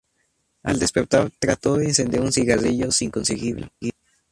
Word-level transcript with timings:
Al 0.63 0.79
despertar 0.79 1.29
trató 1.37 1.75
de 1.77 1.85
encender 1.85 2.21
un 2.21 2.31
cigarrillo 2.33 2.89
sin 2.91 3.11
conseguirlo. 3.11 3.67